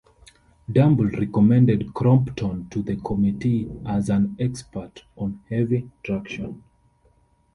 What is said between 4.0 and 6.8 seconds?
an expert on heavy traction.